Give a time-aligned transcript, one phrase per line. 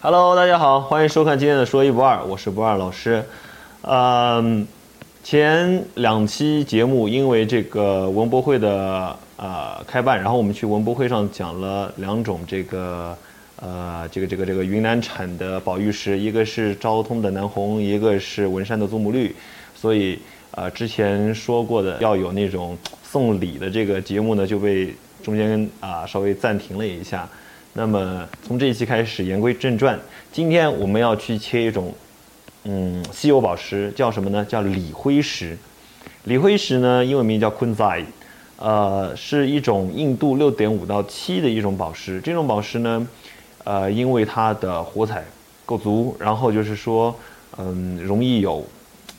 [0.00, 3.20] Hello，大家好，欢迎收看今天的说一不二，我是不二老师。
[3.82, 4.64] 嗯，
[5.24, 13.18] 前两期节目因为这个文博会的呃开办，然后我们去文博会上讲了两种这个
[13.56, 19.34] 呃这个这个这个云南产的宝玉石，一个是昭通的南红，一个是文山的祖母绿，
[19.74, 20.16] 所以
[20.52, 24.94] 呃之前说过的要有那种送礼的这个节目呢就被
[25.24, 27.28] 中间啊稍微暂停了一下。
[27.74, 29.96] 那么从这一期开始，言归正传，
[30.32, 31.94] 今天我们要去切一种，
[32.64, 34.44] 嗯，稀有宝石，叫什么呢？
[34.44, 35.56] 叫锂辉石。
[36.24, 38.06] 锂辉石呢，英文名叫 Kunzite，
[38.56, 42.20] 呃，是一种硬度六点五到七的一种宝石。
[42.20, 43.06] 这种宝石呢，
[43.62, 45.22] 呃，因为它的火彩
[45.64, 47.14] 够足，然后就是说，
[47.58, 48.66] 嗯，容易有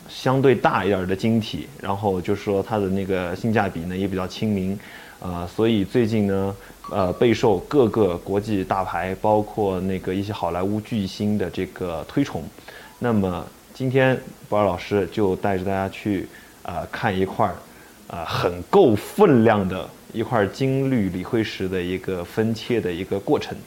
[0.10, 4.78] 相对大一点的晶体，然后就是说它的那个性价比呢也比较亲民，
[5.22, 6.54] 啊，所以最近呢。
[6.92, 12.44] 呃，备受各个国际大牌，包括那个一些好莱坞巨星的这个推崇。
[12.98, 16.28] 那么今天博尔老师就带着大家去
[16.64, 17.56] 呃看一块儿
[18.08, 23.58] 啊很够分量的一块金绿锂辉石的一个分切的一个过程。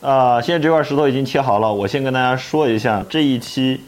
[0.00, 1.72] 啊，现在这块石头已经切好了。
[1.72, 3.80] 我先跟大家说一下这一期，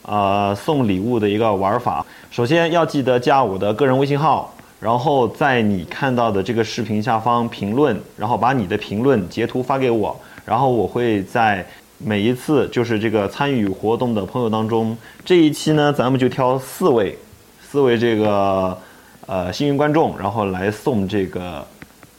[0.00, 2.04] 呃，送礼物的一个玩法。
[2.30, 11.64] 首先要记得加我的个人微信号，然后在你看到的这个视频下方评论，然后把你的评论截图发给我，然后我会在
[11.98, 17.18] 每一次就是这个参与活动的朋友当中，这一期呢，咱们就挑四位，
[17.60, 18.78] 四位这个
[19.26, 21.62] 呃幸运观众，然后来送这个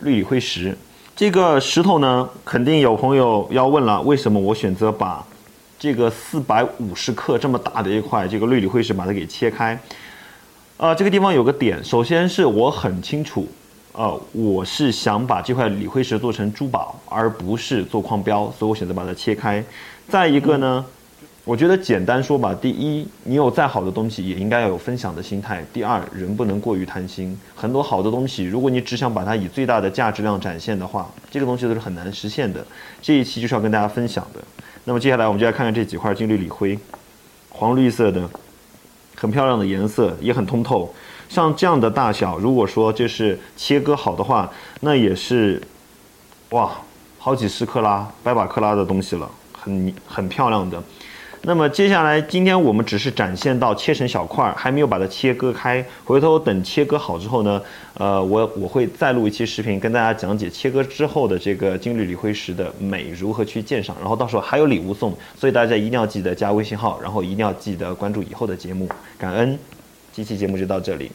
[0.02, 0.78] 绿锂辉石。
[1.20, 5.22] 这个石头呢，肯定有朋友要问了，为什么我选择把
[5.78, 9.78] 这个四百五十克这么大的一块这个绿锂辉石把它给切开？
[10.78, 13.46] 呃，这个地方有个点，首先是我很清楚，
[13.92, 19.62] 呃，我是想把这块锂辉石做成珠宝，而不是做矿标，所以我选择把它切开。
[20.08, 20.86] 再一个呢。
[21.50, 25.66] 我觉得简单说吧，第一，你有再好的东西，也应该要有分享的心态。
[25.74, 27.36] 第二，人不能过于贪心。
[27.56, 32.64] 很多好的东西，如果你只想把它以最大的价值量展现的话，这个东西都是很难实现的。
[33.02, 34.40] 这一期就是要跟大家分享的。
[34.84, 36.78] 那么接下来我们就来看看这几块金绿锂辉，
[37.50, 38.30] 黄绿色的，
[39.16, 40.94] 很漂亮的颜色，也很通透。
[41.30, 44.48] 像这样的大小，如果说就是切割好的话，
[44.82, 45.60] 那也是，
[46.52, 46.70] 哇，
[47.18, 50.84] 好几十克拉、百把克拉的东西了，很很漂亮的。
[51.42, 55.84] 那么接下来，今天我们只是展现到切成小块儿，还没有把它切割开。
[56.04, 57.62] 回头等切割好之后呢，
[57.94, 63.96] 呃，我我会再录一期视频，跟大家讲解切割之后的这个金绿锂辉石的美如何去鉴赏。
[64.02, 68.90] 然后到时候还有礼物送，所以大家一定要记得加微信号，然后一定要记得关注以后的节目。
[69.18, 69.58] 感恩，
[70.14, 71.10] 这期节目就到这里。